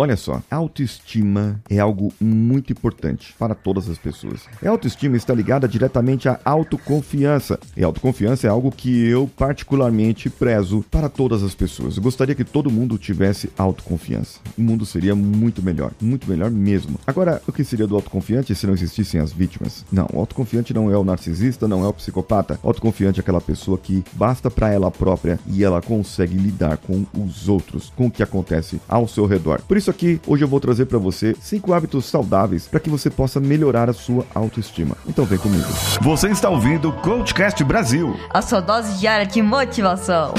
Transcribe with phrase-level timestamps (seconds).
[0.00, 4.48] Olha só, autoestima é algo muito importante para todas as pessoas.
[4.64, 7.60] A autoestima está ligada diretamente à autoconfiança.
[7.76, 11.98] E autoconfiança é algo que eu particularmente prezo para todas as pessoas.
[11.98, 14.40] Eu gostaria que todo mundo tivesse autoconfiança.
[14.56, 16.98] O mundo seria muito melhor, muito melhor mesmo.
[17.06, 19.84] Agora, o que seria do autoconfiante se não existissem as vítimas?
[19.92, 22.58] Não, o autoconfiante não é o narcisista, não é o psicopata.
[22.62, 27.04] O autoconfiante é aquela pessoa que basta para ela própria e ela consegue lidar com
[27.12, 29.60] os outros, com o que acontece ao seu redor.
[29.68, 33.10] Por isso aqui, hoje eu vou trazer para você cinco hábitos saudáveis para que você
[33.10, 34.96] possa melhorar a sua autoestima.
[35.06, 35.68] Então vem comigo.
[36.00, 38.16] Você está ouvindo o Coachcast Brasil.
[38.30, 40.32] A sua dose diária de motivação.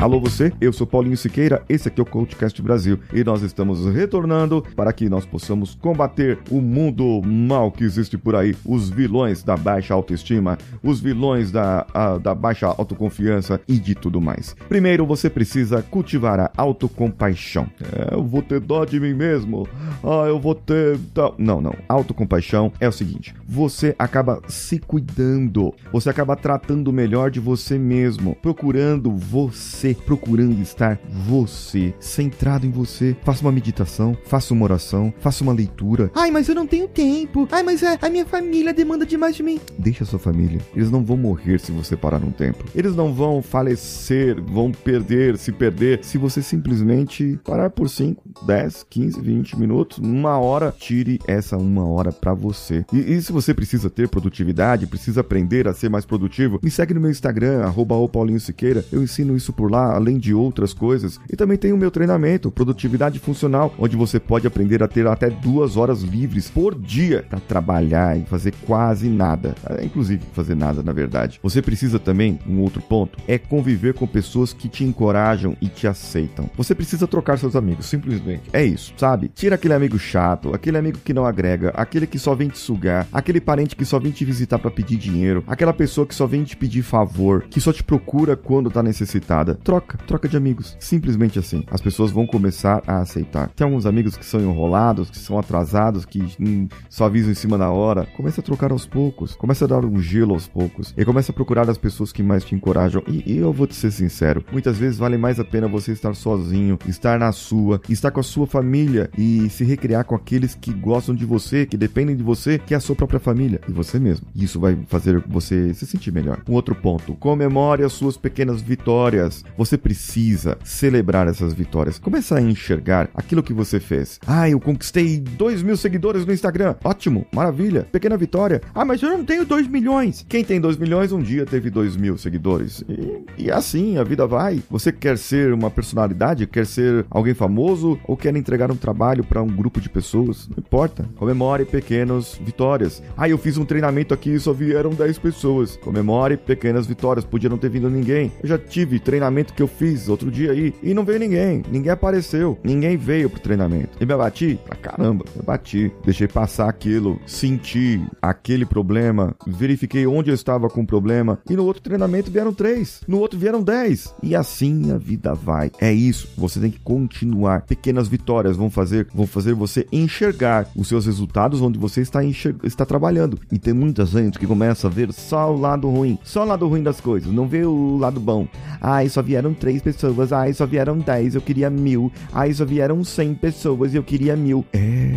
[0.00, 2.98] Alô você, eu sou Paulinho Siqueira, esse aqui é o Coachcast Brasil.
[3.12, 8.34] E nós estamos retornando para que nós possamos combater o mundo mal que existe por
[8.34, 13.94] aí, os vilões da baixa autoestima, os vilões da, a, da baixa autoconfiança e de
[13.94, 14.56] tudo mais.
[14.70, 17.66] Primeiro você precisa cultivar a autocompaixão.
[17.82, 19.68] É, eu vou ter dó de mim mesmo,
[20.02, 20.98] ah, eu vou ter...
[21.36, 27.38] Não, não, autocompaixão é o seguinte, você acaba se cuidando, você acaba tratando melhor de
[27.38, 33.16] você mesmo, procurando você procurando estar você, centrado em você.
[33.22, 36.10] Faça uma meditação, faça uma oração, faça uma leitura.
[36.14, 37.48] Ai, mas eu não tenho tempo.
[37.50, 39.60] Ai, mas a, a minha família demanda demais de mim.
[39.78, 40.60] Deixa a sua família.
[40.74, 42.64] Eles não vão morrer se você parar no tempo.
[42.74, 48.86] Eles não vão falecer, vão perder, se perder, se você simplesmente parar por 5, 10,
[48.88, 52.84] 15, 20 minutos, uma hora, tire essa uma hora para você.
[52.92, 56.94] E, e, se você precisa ter produtividade, precisa aprender a ser mais produtivo, me segue
[56.94, 58.84] no meu Instagram, arroba Paulinho Siqueira.
[58.92, 61.18] Eu ensino isso por lá lá, além de outras coisas.
[61.30, 65.30] E também tem o meu treinamento, Produtividade Funcional, onde você pode aprender a ter até
[65.30, 69.54] duas horas livres por dia para trabalhar e fazer quase nada.
[69.68, 71.40] É, inclusive, fazer nada, na verdade.
[71.42, 75.86] Você precisa também, um outro ponto, é conviver com pessoas que te encorajam e te
[75.86, 76.50] aceitam.
[76.56, 78.42] Você precisa trocar seus amigos, simplesmente.
[78.52, 79.30] É isso, sabe?
[79.34, 83.06] Tira aquele amigo chato, aquele amigo que não agrega, aquele que só vem te sugar,
[83.12, 86.44] aquele parente que só vem te visitar para pedir dinheiro, aquela pessoa que só vem
[86.44, 90.76] te pedir favor, que só te procura quando tá necessitada troca, troca de amigos.
[90.80, 91.64] Simplesmente assim.
[91.70, 93.48] As pessoas vão começar a aceitar.
[93.50, 97.56] Tem alguns amigos que são enrolados, que são atrasados, que hum, só avisam em cima
[97.56, 98.04] da hora.
[98.16, 99.36] Começa a trocar aos poucos.
[99.36, 100.92] Começa a dar um gelo aos poucos.
[100.96, 103.00] E começa a procurar as pessoas que mais te encorajam.
[103.06, 106.14] E, e eu vou te ser sincero, muitas vezes vale mais a pena você estar
[106.14, 110.72] sozinho, estar na sua, estar com a sua família e se recriar com aqueles que
[110.72, 114.00] gostam de você, que dependem de você, que é a sua própria família e você
[114.00, 114.26] mesmo.
[114.34, 116.42] Isso vai fazer você se sentir melhor.
[116.48, 119.44] Um outro ponto: comemore as suas pequenas vitórias.
[119.60, 121.98] Você precisa celebrar essas vitórias.
[121.98, 124.18] Começa a enxergar aquilo que você fez.
[124.26, 126.76] Ah, eu conquistei 2 mil seguidores no Instagram.
[126.82, 128.62] Ótimo, maravilha, pequena vitória.
[128.74, 130.24] Ah, mas eu não tenho 2 milhões.
[130.26, 132.82] Quem tem 2 milhões um dia teve 2 mil seguidores.
[132.88, 134.62] E, e assim a vida vai.
[134.70, 136.46] Você quer ser uma personalidade?
[136.46, 138.00] Quer ser alguém famoso?
[138.04, 140.48] Ou quer entregar um trabalho para um grupo de pessoas?
[140.48, 141.06] Não importa.
[141.16, 143.02] Comemore pequenas vitórias.
[143.14, 145.76] Ah, eu fiz um treinamento aqui e só vieram 10 pessoas.
[145.76, 147.26] Comemore pequenas vitórias.
[147.26, 148.32] Podia não ter vindo ninguém.
[148.42, 151.62] Eu já tive treinamento treinamento que eu fiz outro dia aí e não veio ninguém.
[151.70, 152.58] Ninguém apareceu.
[152.62, 153.90] Ninguém veio pro treinamento.
[154.00, 154.58] E me abati?
[154.64, 155.92] Pra caramba, me abati.
[156.04, 161.38] Deixei passar aquilo, senti aquele problema, verifiquei onde eu estava com o problema.
[161.48, 163.02] E no outro treinamento vieram três.
[163.06, 164.14] No outro vieram dez.
[164.22, 165.70] E assim a vida vai.
[165.80, 166.28] É isso.
[166.36, 167.62] Você tem que continuar.
[167.62, 172.84] Pequenas vitórias vão fazer, vão fazer você enxergar os seus resultados onde você está, está
[172.84, 173.38] trabalhando.
[173.50, 176.18] E tem muita gente que começa a ver só o lado ruim.
[176.22, 177.32] Só o lado ruim das coisas.
[177.32, 178.46] Não vê o lado bom.
[178.80, 182.64] Ah, só vieram vieram três pessoas, ai, só vieram dez, eu queria mil, ai, só
[182.64, 184.64] vieram cem pessoas e eu queria mil.
[184.72, 185.10] É.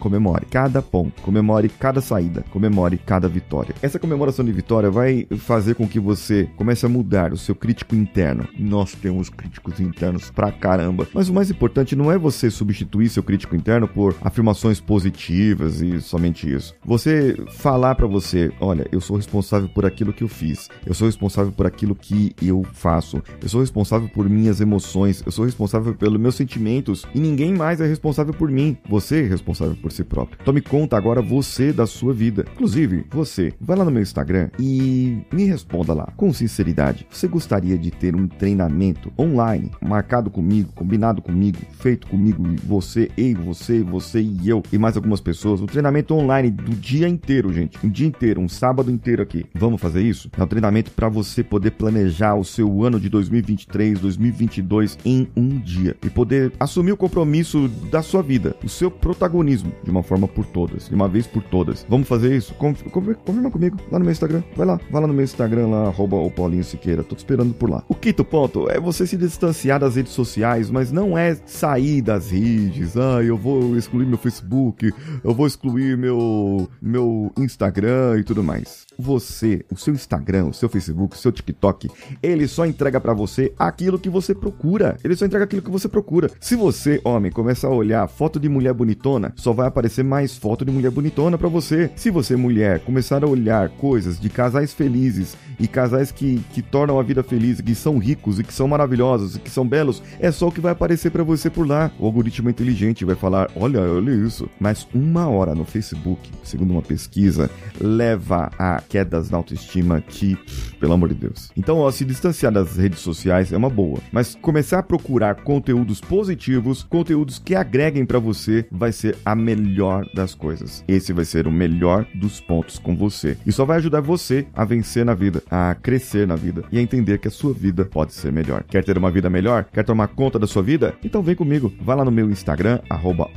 [0.00, 3.74] Comemore cada ponto, comemore cada saída, comemore cada vitória.
[3.82, 7.94] Essa comemoração de vitória vai fazer com que você comece a mudar o seu crítico
[7.94, 8.48] interno.
[8.58, 13.22] Nós temos críticos internos pra caramba, mas o mais importante não é você substituir seu
[13.22, 16.74] crítico interno por afirmações positivas e somente isso.
[16.84, 21.06] Você falar para você, olha, eu sou responsável por aquilo que eu fiz, eu sou
[21.06, 25.94] responsável por aquilo que eu faço, eu sou responsável por minhas emoções, eu sou responsável
[25.94, 28.76] pelos meus sentimentos e ninguém mais é responsável por mim.
[28.88, 30.38] Você é responsável por si próprio.
[30.44, 32.44] Tome conta agora você da sua vida.
[32.54, 37.06] Inclusive, você, vai lá no meu Instagram e me responda lá, com sinceridade.
[37.10, 43.10] Você gostaria de ter um treinamento online, marcado comigo, combinado comigo, feito comigo e você,
[43.16, 45.60] e você, você e eu e mais algumas pessoas?
[45.60, 47.78] Um treinamento online do dia inteiro, gente.
[47.84, 49.44] Um dia inteiro, um sábado inteiro aqui.
[49.54, 50.30] Vamos fazer isso?
[50.38, 53.08] É um treinamento para você poder planejar o seu ano de
[53.56, 58.90] 2023, 2022 em um dia e poder assumir o compromisso da sua vida, o seu
[58.90, 61.86] protagonismo de uma forma por todas, de uma vez por todas.
[61.88, 62.54] Vamos fazer isso?
[62.54, 64.42] Confirma comigo lá no meu Instagram.
[64.54, 67.02] Vai lá, vai lá no meu Instagram lá, arroba o Paulinho Siqueira.
[67.02, 67.82] Tô te esperando por lá.
[67.88, 72.30] O quinto ponto é você se distanciar das redes sociais, mas não é sair das
[72.30, 72.96] redes.
[72.96, 74.92] Ah, eu vou excluir meu Facebook,
[75.24, 78.86] eu vou excluir meu, meu Instagram e tudo mais.
[78.98, 81.88] Você, o seu Instagram, o seu Facebook, o seu TikTok,
[82.22, 84.96] ele só entrega para você aquilo que você procura.
[85.04, 86.30] Ele só entrega aquilo que você procura.
[86.40, 90.64] Se você, homem, começar a olhar foto de mulher bonitona, só vai aparecer mais foto
[90.64, 91.90] de mulher bonitona para você.
[91.96, 96.98] Se você, mulher, começar a olhar coisas de casais felizes e casais que, que tornam
[96.98, 100.30] a vida feliz, que são ricos e que são maravilhosos e que são belos, é
[100.30, 101.90] só o que vai aparecer para você por lá.
[101.98, 104.48] O algoritmo inteligente vai falar: olha, olha isso.
[104.58, 107.50] Mas uma hora no Facebook, segundo uma pesquisa,
[107.80, 110.38] leva a quedas na autoestima que,
[110.80, 111.50] pelo amor de Deus.
[111.56, 116.00] Então, ó, se distanciar das redes sociais é uma boa, mas começar a procurar conteúdos
[116.00, 120.84] positivos, conteúdos que agreguem para você, vai ser a melhor das coisas.
[120.86, 123.36] Esse vai ser o melhor dos pontos com você.
[123.46, 126.82] E só vai ajudar você a vencer na vida, a crescer na vida e a
[126.82, 128.62] entender que a sua vida pode ser melhor.
[128.64, 129.64] Quer ter uma vida melhor?
[129.72, 130.94] Quer tomar conta da sua vida?
[131.02, 131.72] Então vem comigo.
[131.80, 133.30] Vá lá no meu Instagram, arroba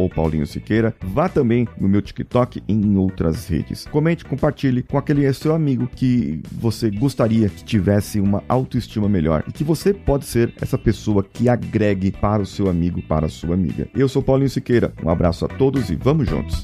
[0.45, 0.93] Siqueira.
[1.01, 3.85] Vá também no meu TikTok e em outras redes.
[3.85, 9.51] Comente, compartilhe com aquele seu amigo que você gostaria que tivesse uma autoestima melhor e
[9.51, 13.53] que você pode ser essa pessoa que agregue para o seu amigo, para a sua
[13.53, 13.87] amiga.
[13.95, 14.93] Eu sou Paulinho Siqueira.
[15.03, 16.63] Um abraço a todos e vamos juntos.